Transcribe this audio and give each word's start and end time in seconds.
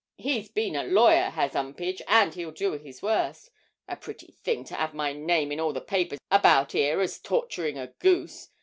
He's 0.17 0.49
been 0.49 0.75
a 0.75 0.83
lawyer, 0.83 1.29
has 1.29 1.51
'Umpage, 1.53 2.01
and 2.07 2.33
he'll 2.33 2.49
do 2.49 2.71
his 2.71 3.03
worst. 3.03 3.51
A 3.87 3.95
pretty 3.95 4.31
thing 4.43 4.63
to 4.63 4.81
'ave 4.81 4.97
my 4.97 5.13
name 5.13 5.51
in 5.51 5.59
all 5.59 5.73
the 5.73 5.79
papers 5.79 6.17
about 6.31 6.73
'ere 6.73 7.01
as 7.01 7.19
torturing 7.19 7.77
a 7.77 7.85
goose! 7.99 8.49